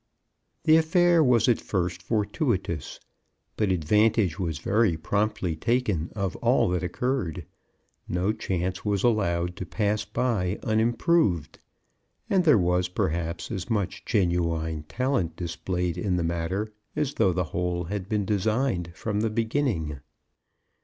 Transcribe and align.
The 0.63 0.77
affair 0.77 1.23
was 1.23 1.47
at 1.47 1.61
first 1.61 2.01
fortuitous, 2.01 2.99
but 3.55 3.71
advantage 3.71 4.39
was 4.39 4.57
very 4.57 4.97
promptly 4.97 5.55
taken 5.55 6.09
of 6.15 6.35
all 6.37 6.69
that 6.69 6.81
occurred; 6.81 7.45
no 8.07 8.33
chance 8.33 8.83
was 8.83 9.03
allowed 9.03 9.55
to 9.57 9.65
pass 9.67 10.03
by 10.03 10.57
unimproved; 10.63 11.59
and 12.31 12.45
there 12.45 12.57
was, 12.57 12.87
perhaps, 12.87 13.51
as 13.51 13.69
much 13.69 14.03
genuine 14.03 14.85
talent 14.89 15.35
displayed 15.35 15.99
in 15.99 16.15
the 16.15 16.23
matter 16.23 16.73
as 16.95 17.13
though 17.13 17.31
the 17.31 17.43
whole 17.53 17.83
had 17.83 18.09
been 18.09 18.25
designed 18.25 18.91
from 18.95 19.19
the 19.21 19.29
beginning. 19.29 19.99